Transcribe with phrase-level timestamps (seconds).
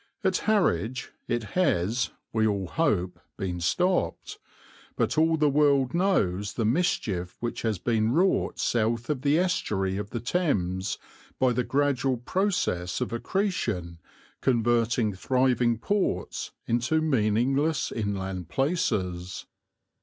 [0.23, 4.39] At Harwich it has, we all hope, been stopped,
[4.95, 9.97] but all the world knows the mischief which has been wrought south of the estuary
[9.97, 10.97] of the Thames
[11.37, 13.99] by the gradual process of accretion
[14.41, 19.45] converting thriving ports into meaningless inland places.